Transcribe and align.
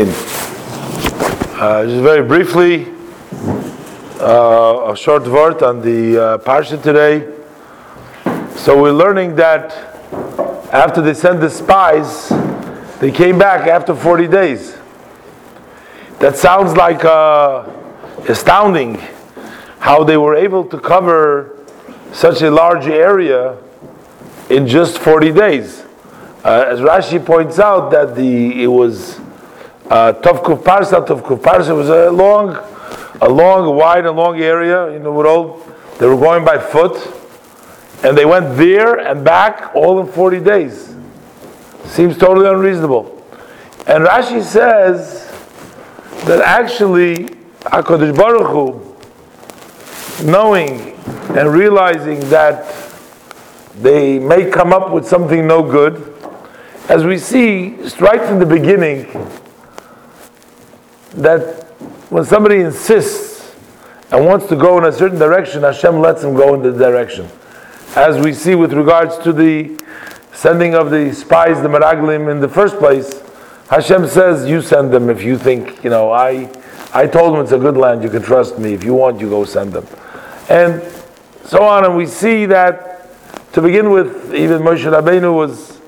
Uh, 0.00 1.84
just 1.86 2.02
very 2.04 2.22
briefly, 2.22 2.86
uh, 4.20 4.92
a 4.92 4.96
short 4.96 5.26
word 5.26 5.60
on 5.60 5.80
the 5.82 6.16
uh, 6.16 6.38
parsha 6.38 6.80
today. 6.80 7.26
So 8.54 8.80
we're 8.80 8.92
learning 8.92 9.34
that 9.34 9.72
after 10.72 11.02
they 11.02 11.14
sent 11.14 11.40
the 11.40 11.50
spies, 11.50 12.28
they 13.00 13.10
came 13.10 13.40
back 13.40 13.66
after 13.66 13.92
40 13.92 14.28
days. 14.28 14.78
That 16.20 16.36
sounds 16.36 16.74
like 16.76 17.04
uh, 17.04 17.68
astounding 18.28 19.02
how 19.80 20.04
they 20.04 20.16
were 20.16 20.36
able 20.36 20.64
to 20.66 20.78
cover 20.78 21.58
such 22.12 22.40
a 22.42 22.52
large 22.52 22.86
area 22.86 23.58
in 24.48 24.68
just 24.68 25.00
40 25.00 25.32
days. 25.32 25.84
Uh, 26.44 26.66
as 26.68 26.78
Rashi 26.78 27.18
points 27.26 27.58
out, 27.58 27.90
that 27.90 28.14
the 28.14 28.62
it 28.62 28.68
was 28.68 29.18
uh, 29.90 30.12
Tovkuf 30.12 30.62
Tovkuf 30.62 31.74
was 31.74 31.88
a 31.88 32.10
long, 32.10 32.56
a 33.22 33.28
long, 33.28 33.74
wide 33.74 34.04
and 34.04 34.16
long 34.16 34.38
area. 34.38 34.92
You 34.92 34.98
know, 34.98 35.12
all 35.26 35.64
they 35.98 36.06
were 36.06 36.16
going 36.16 36.44
by 36.44 36.58
foot, 36.58 36.96
and 38.04 38.16
they 38.16 38.26
went 38.26 38.56
there 38.58 38.98
and 38.98 39.24
back 39.24 39.74
all 39.74 39.98
in 40.00 40.06
40 40.06 40.40
days. 40.40 40.94
Seems 41.86 42.18
totally 42.18 42.46
unreasonable. 42.46 43.24
And 43.86 44.04
Rashi 44.04 44.42
says 44.42 45.24
that 46.26 46.42
actually 46.42 47.28
Hakadosh 47.60 48.14
Baruch 48.14 48.50
Hu, 48.50 50.26
knowing 50.30 50.92
and 51.34 51.50
realizing 51.50 52.20
that 52.28 52.74
they 53.76 54.18
may 54.18 54.50
come 54.50 54.74
up 54.74 54.90
with 54.90 55.06
something 55.06 55.46
no 55.46 55.62
good, 55.62 56.14
as 56.90 57.04
we 57.04 57.16
see 57.16 57.70
right 58.00 58.20
from 58.20 58.38
the 58.38 58.46
beginning 58.46 59.06
that 61.18 61.64
when 62.10 62.24
somebody 62.24 62.60
insists 62.60 63.54
and 64.10 64.24
wants 64.24 64.46
to 64.46 64.56
go 64.56 64.78
in 64.78 64.84
a 64.84 64.92
certain 64.92 65.18
direction, 65.18 65.62
Hashem 65.62 66.00
lets 66.00 66.22
him 66.22 66.34
go 66.34 66.54
in 66.54 66.62
the 66.62 66.72
direction. 66.72 67.28
As 67.96 68.18
we 68.24 68.32
see 68.32 68.54
with 68.54 68.72
regards 68.72 69.18
to 69.18 69.32
the 69.32 69.78
sending 70.32 70.74
of 70.74 70.90
the 70.90 71.12
spies, 71.12 71.60
the 71.60 71.68
Meraglim, 71.68 72.30
in 72.30 72.40
the 72.40 72.48
first 72.48 72.78
place, 72.78 73.22
Hashem 73.68 74.06
says, 74.06 74.48
You 74.48 74.62
send 74.62 74.92
them 74.92 75.10
if 75.10 75.22
you 75.22 75.36
think, 75.36 75.84
you 75.84 75.90
know, 75.90 76.12
I, 76.12 76.50
I 76.94 77.06
told 77.06 77.34
them 77.34 77.42
it's 77.42 77.52
a 77.52 77.58
good 77.58 77.76
land, 77.76 78.02
you 78.02 78.08
can 78.08 78.22
trust 78.22 78.58
me. 78.58 78.72
If 78.72 78.84
you 78.84 78.94
want, 78.94 79.20
you 79.20 79.28
go 79.28 79.44
send 79.44 79.72
them. 79.72 79.86
And 80.48 80.82
so 81.44 81.62
on. 81.62 81.84
And 81.84 81.96
we 81.96 82.06
see 82.06 82.46
that, 82.46 83.52
to 83.52 83.60
begin 83.60 83.90
with, 83.90 84.34
even 84.34 84.62
Moshe 84.62 84.84
Rabbeinu 84.84 85.34
was 85.34 85.78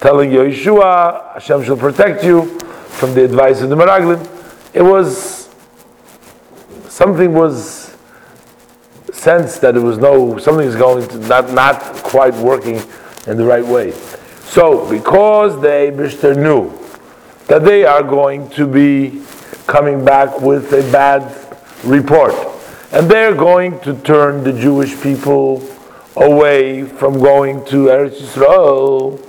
telling 0.00 0.30
Yehoshua, 0.30 1.34
Hashem 1.34 1.64
shall 1.64 1.76
protect 1.76 2.24
you 2.24 2.58
from 2.58 3.14
the 3.14 3.24
advice 3.24 3.62
of 3.62 3.70
the 3.70 3.76
Meraglim 3.76 4.33
it 4.74 4.82
was 4.82 5.48
something 6.88 7.32
was 7.32 7.96
sensed 9.12 9.60
that 9.60 9.76
it 9.76 9.80
was 9.80 9.96
no 9.98 10.36
something's 10.38 10.74
going 10.74 11.06
to 11.08 11.18
not 11.28 11.50
not 11.52 11.80
quite 12.02 12.34
working 12.34 12.82
in 13.26 13.36
the 13.36 13.44
right 13.44 13.64
way. 13.64 13.92
So 14.42 14.88
because 14.90 15.60
they 15.62 15.90
Mr. 15.90 16.36
knew 16.36 16.76
that 17.46 17.64
they 17.64 17.84
are 17.84 18.02
going 18.02 18.50
to 18.50 18.66
be 18.66 19.22
coming 19.66 20.04
back 20.04 20.40
with 20.40 20.72
a 20.72 20.82
bad 20.90 21.22
report, 21.84 22.34
and 22.92 23.08
they're 23.08 23.34
going 23.34 23.78
to 23.80 23.94
turn 24.02 24.42
the 24.42 24.52
Jewish 24.52 25.00
people 25.00 25.66
away 26.16 26.84
from 26.84 27.20
going 27.20 27.64
to 27.66 27.86
Eretz 27.86 28.20
Yisrael, 28.20 29.20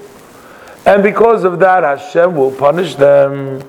and 0.85 1.03
because 1.03 1.43
of 1.43 1.59
that, 1.59 1.83
Hashem 1.83 2.35
will 2.35 2.51
punish 2.51 2.95
them 2.95 3.61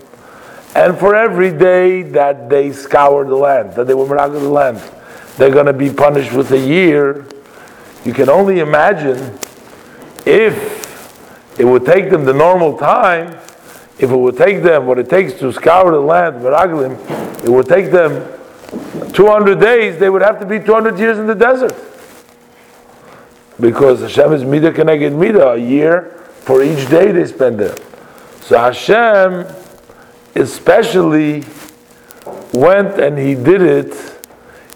and 0.76 0.98
for 0.98 1.16
every 1.16 1.56
day 1.56 2.02
that 2.02 2.50
they 2.50 2.70
scour 2.70 3.24
the 3.24 3.34
land, 3.34 3.72
that 3.76 3.86
they 3.86 3.94
were 3.94 4.06
miracles 4.06 4.42
the 4.42 4.48
land, 4.50 4.76
they're 5.38 5.50
going 5.50 5.64
to 5.64 5.72
be 5.72 5.88
punished 5.88 6.34
with 6.34 6.52
a 6.52 6.58
year. 6.58 7.24
You 8.04 8.12
can 8.12 8.28
only 8.28 8.58
imagine 8.58 9.38
if 10.26 11.58
it 11.58 11.64
would 11.64 11.86
take 11.86 12.10
them 12.10 12.26
the 12.26 12.34
normal 12.34 12.76
time, 12.76 13.28
if 13.98 14.10
it 14.10 14.16
would 14.16 14.36
take 14.36 14.62
them 14.62 14.84
what 14.84 14.98
it 14.98 15.08
takes 15.08 15.32
to 15.40 15.50
scour 15.50 15.92
the 15.92 15.98
land, 15.98 16.42
Meraglim, 16.42 17.42
it 17.42 17.48
would 17.48 17.66
take 17.66 17.90
them 17.90 18.30
200 19.14 19.58
days, 19.58 19.98
they 19.98 20.10
would 20.10 20.20
have 20.20 20.38
to 20.40 20.44
be 20.44 20.58
200 20.58 20.98
years 20.98 21.18
in 21.18 21.26
the 21.26 21.34
desert. 21.34 21.74
Because 23.58 24.02
Hashem 24.02 24.30
is 24.34 24.42
Midah 24.42 24.74
Keneged 24.74 25.14
Midah, 25.14 25.54
a 25.54 25.58
year 25.58 26.10
for 26.42 26.62
each 26.62 26.90
day 26.90 27.12
they 27.12 27.24
spend 27.24 27.58
there. 27.58 27.76
So 28.42 28.58
Hashem 28.58 29.46
especially 30.36 31.44
went 32.52 32.98
and 33.00 33.18
he 33.18 33.34
did 33.34 33.62
it 33.62 33.94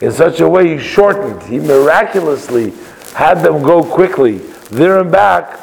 in 0.00 0.12
such 0.12 0.41
a 0.41 0.48
way 0.48 0.76
he 0.76 0.78
shortened, 0.78 1.43
he 1.43 1.59
miraculously 1.59 2.72
had 3.15 3.43
them 3.43 3.62
go 3.62 3.84
quickly 3.84 4.38
there 4.71 5.00
and 5.00 5.12
back 5.12 5.60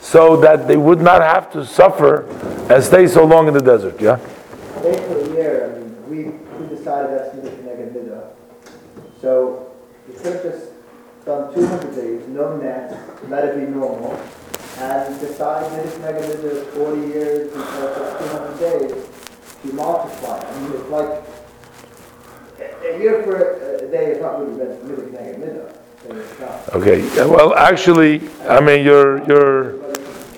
so 0.00 0.36
that 0.36 0.68
they 0.68 0.76
would 0.76 1.00
not 1.00 1.22
have 1.22 1.52
to 1.52 1.64
suffer 1.66 2.24
and 2.72 2.82
stay 2.82 3.06
so 3.06 3.24
long 3.24 3.48
in 3.48 3.54
the 3.54 3.60
desert. 3.60 4.00
Yeah? 4.00 4.18
A 4.76 5.34
year, 5.34 5.74
I 5.74 5.78
mean, 5.78 6.08
we, 6.08 6.56
we 6.56 6.76
decided 6.76 7.10
that's 7.18 7.34
the 7.34 7.50
Midah. 7.50 8.30
So 9.20 9.72
the 10.06 10.22
church 10.22 10.44
has 10.44 10.70
done 11.24 11.52
200 11.52 11.94
days, 11.94 12.28
no 12.28 12.56
net, 12.56 12.96
let 13.28 13.44
it 13.44 13.56
be 13.56 13.72
normal 13.72 14.18
and 14.80 15.20
decide 15.20 15.64
that 15.72 15.84
it's 15.84 15.96
to 15.96 16.64
40 16.76 17.00
years 17.08 17.48
because 17.48 17.96
of 17.96 18.58
200 18.58 18.58
days, 18.60 19.07
you 19.64 19.72
multiply. 19.72 20.38
I 20.38 20.60
mean, 20.60 20.72
it's 20.72 20.88
like 20.90 21.22
a 22.84 22.98
year 22.98 23.22
for 23.22 23.36
a 23.36 23.88
day 23.90 24.12
is 24.12 24.20
not 24.20 24.40
really 24.40 24.76
really 24.84 25.12
negative 25.12 25.78
Okay. 26.74 27.02
Well, 27.26 27.54
actually, 27.54 28.22
I 28.48 28.60
mean, 28.60 28.84
you're 28.84 29.24
you're 29.26 29.74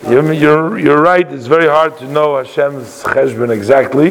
you're 0.09 0.33
you're, 0.33 0.79
you're 0.79 1.03
right. 1.03 1.31
It's 1.31 1.47
very 1.47 1.69
hard 1.69 1.97
to 1.99 2.09
know 2.09 2.37
Hashem's 2.37 3.03
cheshbon 3.05 3.51
exactly, 3.51 4.11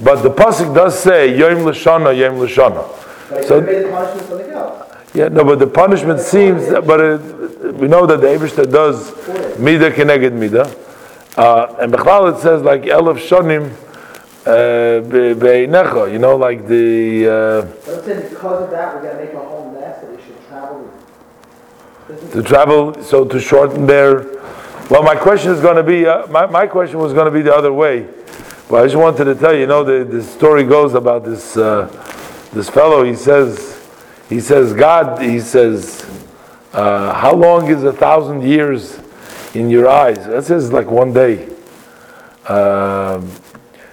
but 0.00 0.22
the 0.22 0.30
pasuk 0.30 0.74
does 0.74 0.98
say 0.98 1.38
Yom 1.38 1.58
Lashana, 1.58 2.16
Yom 2.16 2.36
Lashana. 2.36 3.44
So 3.46 3.60
made 3.60 3.84
the 3.84 3.90
punishment 3.90 4.28
something 4.28 4.50
else. 4.50 4.88
Yeah, 5.14 5.28
no, 5.28 5.44
but 5.44 5.58
the 5.58 5.66
punishment 5.66 6.20
seems, 6.20 6.66
but 6.68 7.00
it, 7.00 7.74
we 7.74 7.86
know 7.86 8.06
that 8.06 8.20
the 8.20 8.26
Eibershter 8.28 8.70
does 8.70 9.10
midah 9.58 9.92
keneged 9.92 10.32
midah, 10.32 11.38
uh, 11.38 11.76
and 11.80 11.92
Bechlal 11.92 12.34
it 12.34 12.40
says 12.40 12.62
like 12.62 12.82
elef 12.82 13.18
shonim 13.18 13.72
uh, 14.46 16.06
you 16.06 16.18
know, 16.18 16.36
like 16.36 16.66
the. 16.66 17.28
Uh, 17.28 17.62
because 18.30 18.64
of 18.64 18.70
that, 18.70 18.96
we 18.96 19.06
got 19.06 19.12
to 19.12 19.24
make 19.24 19.32
a 19.34 19.38
whole 19.38 19.70
mess 19.72 20.00
that 20.00 20.10
we 20.10 20.22
should 20.22 20.46
travel. 20.48 20.90
To 22.32 22.42
travel, 22.42 23.02
so 23.02 23.24
to 23.24 23.40
shorten 23.40 23.86
their. 23.86 24.24
Well, 24.90 25.02
my 25.02 25.14
question 25.14 25.52
is 25.52 25.60
going 25.60 25.76
to 25.76 25.82
be. 25.82 26.06
Uh, 26.06 26.26
my 26.26 26.46
my 26.46 26.66
question 26.66 26.98
was 26.98 27.12
going 27.12 27.26
to 27.26 27.30
be 27.30 27.42
the 27.42 27.54
other 27.54 27.72
way. 27.72 28.08
But 28.68 28.82
I 28.82 28.86
just 28.86 28.96
wanted 28.96 29.24
to 29.24 29.34
tell 29.34 29.52
you, 29.52 29.60
you 29.60 29.66
know, 29.66 29.84
the, 29.84 30.04
the 30.04 30.22
story 30.22 30.64
goes 30.64 30.94
about 30.94 31.24
this 31.24 31.56
uh, 31.56 31.86
this 32.52 32.68
fellow. 32.68 33.04
He 33.04 33.14
says 33.14 33.72
he 34.32 34.40
says, 34.40 34.72
God, 34.72 35.20
he 35.20 35.40
says, 35.40 36.06
uh, 36.72 37.12
how 37.12 37.34
long 37.34 37.68
is 37.68 37.84
a 37.84 37.92
thousand 37.92 38.42
years 38.42 38.98
in 39.54 39.68
your 39.68 39.88
eyes? 39.88 40.24
That 40.26 40.44
says 40.44 40.72
like 40.72 40.90
one 40.90 41.12
day. 41.12 41.50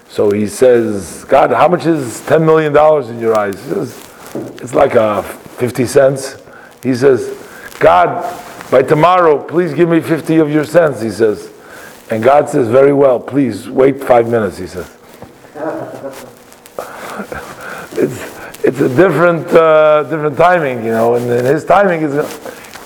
So 0.09 0.31
he 0.31 0.47
says, 0.47 1.24
God, 1.25 1.52
how 1.52 1.68
much 1.68 1.86
is 1.86 2.22
$10 2.22 2.44
million 2.44 2.75
in 3.09 3.20
your 3.20 3.38
eyes? 3.38 3.59
Says, 3.59 3.96
it's 4.62 4.74
like 4.74 4.96
a 4.96 5.22
50 5.22 5.86
cents. 5.86 6.42
He 6.81 6.96
says, 6.96 7.38
God, 7.80 8.24
by 8.72 8.81
tomorrow, 8.81 9.42
please 9.44 9.74
give 9.74 9.88
me 9.88 10.00
50 10.00 10.38
of 10.38 10.52
your 10.52 10.66
cents, 10.66 11.02
he 11.02 11.12
says. 11.12 11.52
And 12.09 12.24
God 12.24 12.50
says, 12.50 12.68
very 12.69 12.92
well, 12.92 13.19
please 13.19 13.69
wait 13.69 14.03
five 14.03 14.28
minutes, 14.28 14.58
he 14.58 14.66
says. 14.66 14.98
it's, 17.94 18.66
it's 18.66 18.80
a 18.80 18.89
different 18.89 19.48
uh, 19.48 20.04
different 20.04 20.38
timing, 20.38 20.83
you 20.83 20.92
know, 20.92 21.16
and, 21.16 21.30
and 21.30 21.45
his 21.45 21.66
timing 21.66 22.01
is. 22.01 22.16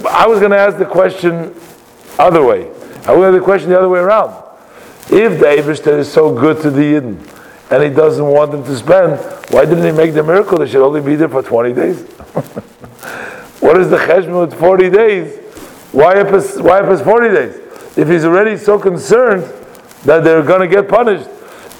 I 0.05 0.27
was 0.27 0.39
going 0.39 0.51
to 0.51 0.57
ask 0.57 0.77
the 0.77 0.85
question 0.85 1.55
other 2.19 2.43
way. 2.43 2.69
I 3.05 3.13
will 3.13 3.25
ask 3.25 3.33
the 3.33 3.43
question 3.43 3.69
the 3.69 3.77
other 3.77 3.89
way 3.89 3.99
around. 3.99 4.42
If 5.09 5.39
the 5.39 5.45
Eibershter 5.45 5.99
is 5.99 6.11
so 6.11 6.33
good 6.33 6.61
to 6.61 6.71
the 6.71 6.81
Yidden 6.81 7.71
and 7.71 7.83
he 7.83 7.89
doesn't 7.89 8.25
want 8.25 8.51
them 8.51 8.63
to 8.63 8.75
spend, 8.75 9.19
why 9.51 9.65
didn't 9.65 9.83
he 9.83 9.91
make 9.91 10.13
the 10.13 10.23
miracle? 10.23 10.57
They 10.57 10.67
should 10.67 10.85
only 10.85 11.01
be 11.01 11.15
there 11.15 11.27
for 11.27 11.43
20 11.43 11.73
days. 11.73 12.01
what 13.59 13.77
is 13.79 13.89
the 13.89 13.97
cheshbon 13.97 14.47
with 14.47 14.57
40 14.57 14.89
days? 14.89 15.39
Why 15.91 16.19
up 16.21 16.33
his, 16.33 16.59
why 16.61 16.79
up 16.79 16.89
his 16.89 17.01
40 17.01 17.29
days? 17.29 17.55
If 17.97 18.07
he's 18.07 18.23
already 18.23 18.57
so 18.57 18.79
concerned 18.79 19.43
that 20.05 20.23
they're 20.23 20.41
going 20.41 20.61
to 20.61 20.73
get 20.73 20.87
punished. 20.87 21.29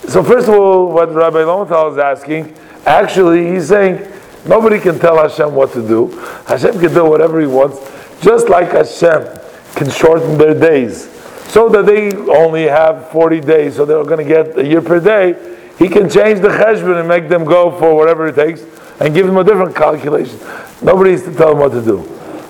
So 0.09 0.21
first 0.21 0.49
of 0.49 0.55
all, 0.55 0.91
what 0.91 1.13
Rabbi 1.13 1.43
Lowenthal 1.43 1.93
is 1.93 1.97
asking, 1.97 2.55
Actually, 2.85 3.47
he's 3.47 3.69
saying 3.69 4.05
nobody 4.45 4.79
can 4.79 4.99
tell 4.99 5.17
Hashem 5.17 5.55
what 5.55 5.71
to 5.73 5.87
do. 5.87 6.07
Hashem 6.45 6.79
can 6.79 6.93
do 6.93 7.05
whatever 7.05 7.39
he 7.39 7.47
wants, 7.47 7.79
just 8.21 8.49
like 8.49 8.71
Hashem 8.71 9.39
can 9.75 9.89
shorten 9.89 10.37
their 10.37 10.53
days 10.53 11.12
so 11.53 11.69
that 11.69 11.85
they 11.85 12.11
only 12.31 12.63
have 12.63 13.11
40 13.11 13.41
days, 13.41 13.75
so 13.75 13.85
they're 13.85 14.03
going 14.03 14.17
to 14.17 14.23
get 14.23 14.57
a 14.57 14.65
year 14.65 14.81
per 14.81 15.00
day, 15.00 15.35
he 15.77 15.88
can 15.88 16.09
change 16.09 16.39
the 16.39 16.47
cheshbon 16.47 17.00
and 17.00 17.07
make 17.07 17.29
them 17.29 17.45
go 17.45 17.69
for 17.77 17.94
whatever 17.95 18.27
it 18.27 18.33
takes 18.33 18.63
and 19.00 19.13
give 19.13 19.27
them 19.27 19.38
a 19.38 19.44
different 19.44 19.75
calculation. 19.75 20.39
Nobody 20.81 21.11
needs 21.11 21.21
to 21.25 21.35
tell 21.35 21.50
them 21.50 21.59
what 21.59 21.71
to 21.73 21.81
do. 21.85 22.01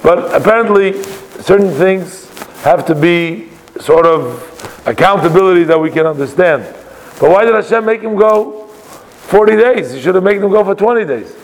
But 0.04 0.34
apparently, 0.34 1.04
certain 1.42 1.72
things 1.72 2.30
have 2.62 2.86
to 2.86 2.96
be 2.96 3.50
sort 3.82 4.06
of 4.06 4.40
accountability 4.88 5.66
that 5.66 5.78
we 5.78 5.92
can 5.92 6.06
understand. 6.06 6.64
But 7.20 7.30
why 7.30 7.44
did 7.44 7.56
Hashem 7.56 7.84
make 7.84 8.04
him 8.04 8.16
go 8.16 8.68
40 8.68 9.58
days? 9.58 9.92
He 9.92 10.02
should 10.02 10.16
have 10.16 10.24
made 10.24 10.38
him 10.38 10.50
go 10.50 10.64
for 10.64 10.76
20 10.76 11.04
days. 11.04 11.36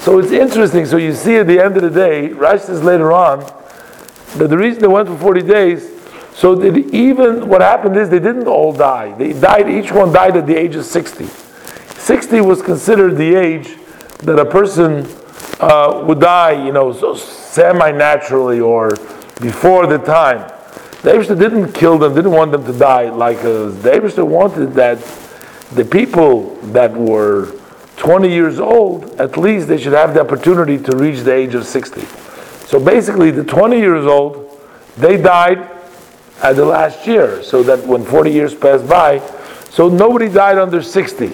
So 0.00 0.18
it's 0.18 0.32
interesting. 0.32 0.86
So 0.86 0.96
you 0.96 1.14
see 1.14 1.36
at 1.36 1.46
the 1.46 1.60
end 1.60 1.76
of 1.76 1.84
the 1.84 1.90
day, 1.90 2.30
Rashi 2.30 2.62
says 2.62 2.82
later 2.82 3.12
on 3.12 3.38
that 4.38 4.48
the 4.48 4.58
reason 4.58 4.82
they 4.82 4.88
went 4.88 5.06
for 5.06 5.16
40 5.16 5.42
days, 5.42 5.99
so 6.34 6.54
that 6.54 6.76
even 6.94 7.48
what 7.48 7.60
happened 7.60 7.96
is 7.96 8.08
they 8.08 8.18
didn't 8.18 8.46
all 8.46 8.72
die. 8.72 9.12
They 9.16 9.32
died, 9.32 9.68
each 9.68 9.92
one 9.92 10.12
died 10.12 10.36
at 10.36 10.46
the 10.46 10.56
age 10.56 10.76
of 10.76 10.84
60. 10.84 11.26
60 11.26 12.40
was 12.40 12.62
considered 12.62 13.16
the 13.16 13.34
age 13.34 13.76
that 14.18 14.38
a 14.38 14.44
person 14.44 15.06
uh, 15.60 16.02
would 16.06 16.20
die, 16.20 16.64
you 16.64 16.72
know, 16.72 16.92
so 16.92 17.14
semi 17.14 17.90
naturally 17.90 18.60
or 18.60 18.90
before 19.40 19.86
the 19.86 19.98
time. 19.98 20.50
The 21.02 21.12
Eibershter 21.12 21.38
didn't 21.38 21.72
kill 21.72 21.98
them, 21.98 22.14
didn't 22.14 22.32
want 22.32 22.52
them 22.52 22.64
to 22.64 22.72
die 22.72 23.08
like 23.08 23.38
us. 23.38 23.74
The 23.82 24.24
wanted 24.24 24.74
that 24.74 24.98
the 25.72 25.84
people 25.84 26.56
that 26.72 26.92
were 26.94 27.52
20 27.96 28.30
years 28.30 28.58
old, 28.58 29.20
at 29.20 29.36
least 29.36 29.68
they 29.68 29.78
should 29.78 29.92
have 29.92 30.14
the 30.14 30.20
opportunity 30.20 30.78
to 30.78 30.96
reach 30.96 31.20
the 31.20 31.32
age 31.32 31.54
of 31.54 31.64
60. 31.64 32.00
So 32.66 32.78
basically, 32.78 33.30
the 33.30 33.44
20 33.44 33.78
years 33.78 34.06
old, 34.06 34.58
they 34.96 35.20
died 35.20 35.79
at 36.42 36.56
the 36.56 36.64
last 36.64 37.06
year, 37.06 37.42
so 37.42 37.62
that 37.62 37.86
when 37.86 38.04
40 38.04 38.30
years 38.30 38.54
passed 38.54 38.88
by, 38.88 39.20
so 39.70 39.88
nobody 39.88 40.28
died 40.28 40.58
under 40.58 40.82
60. 40.82 41.28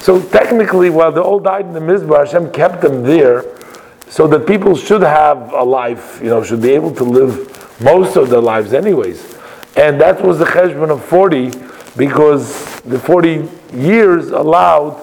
So 0.00 0.20
technically, 0.20 0.90
while 0.90 1.12
they 1.12 1.20
all 1.20 1.40
died 1.40 1.66
in 1.66 1.72
the 1.72 1.80
Midbar, 1.80 2.26
Hashem 2.26 2.52
kept 2.52 2.80
them 2.80 3.02
there, 3.02 3.44
so 4.08 4.26
that 4.28 4.46
people 4.46 4.76
should 4.76 5.02
have 5.02 5.52
a 5.52 5.62
life, 5.62 6.20
you 6.22 6.28
know, 6.28 6.42
should 6.42 6.62
be 6.62 6.70
able 6.70 6.94
to 6.94 7.04
live 7.04 7.80
most 7.80 8.16
of 8.16 8.30
their 8.30 8.40
lives 8.40 8.72
anyways. 8.72 9.36
And 9.76 10.00
that 10.00 10.22
was 10.22 10.38
the 10.38 10.44
cheshbon 10.44 10.90
of 10.90 11.04
40, 11.04 11.50
because 11.96 12.80
the 12.82 12.98
40 12.98 13.48
years 13.74 14.30
allowed 14.30 14.94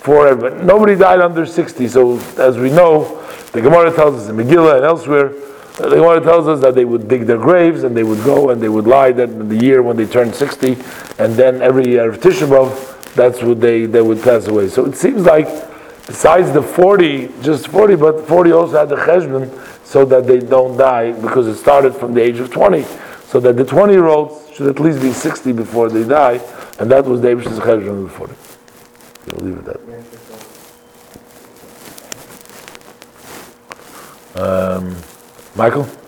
for. 0.00 0.34
Nobody 0.62 0.96
died 0.96 1.20
under 1.20 1.46
60, 1.46 1.88
so 1.88 2.18
as 2.38 2.58
we 2.58 2.70
know, 2.70 3.20
the 3.52 3.60
Gemara 3.60 3.92
tells 3.94 4.22
us 4.22 4.28
in 4.28 4.36
Megillah 4.36 4.76
and 4.76 4.84
elsewhere, 4.84 5.32
the 5.76 5.88
Gemara 5.88 6.20
tells 6.20 6.48
us 6.48 6.60
that 6.60 6.74
they 6.74 6.84
would 6.84 7.08
dig 7.08 7.22
their 7.22 7.38
graves 7.38 7.82
and 7.82 7.96
they 7.96 8.02
would 8.02 8.22
go 8.24 8.50
and 8.50 8.60
they 8.60 8.68
would 8.68 8.86
lie 8.86 9.10
that 9.12 9.48
the 9.48 9.56
year 9.56 9.82
when 9.82 9.96
they 9.96 10.06
turned 10.06 10.34
60, 10.34 10.72
and 11.18 11.34
then 11.34 11.62
every 11.62 11.88
year 11.88 12.10
of 12.10 12.20
Tisha 12.20 12.46
B'Av, 12.46 13.14
that's 13.14 13.42
what 13.42 13.60
they, 13.60 13.86
they 13.86 14.02
would 14.02 14.22
pass 14.22 14.46
away. 14.48 14.68
So 14.68 14.84
it 14.84 14.96
seems 14.96 15.24
like 15.24 15.46
besides 16.06 16.52
the 16.52 16.62
40, 16.62 17.30
just 17.42 17.68
40, 17.68 17.96
but 17.96 18.26
40 18.28 18.52
also 18.52 18.78
had 18.78 18.90
the 18.90 18.96
cheshbon 18.96 19.50
so 19.86 20.04
that 20.04 20.26
they 20.26 20.40
don't 20.40 20.76
die 20.76 21.12
because 21.12 21.46
it 21.46 21.56
started 21.56 21.94
from 21.94 22.12
the 22.12 22.20
age 22.22 22.38
of 22.38 22.50
20. 22.50 22.84
So 23.26 23.40
that 23.40 23.56
the 23.56 23.64
20 23.64 23.94
year 23.94 24.08
olds 24.08 24.54
should 24.54 24.66
at 24.66 24.78
least 24.78 25.00
be 25.00 25.10
60 25.10 25.52
before 25.52 25.88
they 25.88 26.04
die, 26.06 26.40
and 26.78 26.90
that 26.90 27.06
was 27.06 27.22
the 27.22 27.28
Abish's 27.28 27.58
cheshbon 27.58 28.04
before. 28.04 28.30
We'll 29.26 29.46
leave 29.46 29.58
it 29.58 29.68
at 29.68 29.86
that. 29.86 30.02
Um, 34.34 34.96
Michael? 35.54 36.01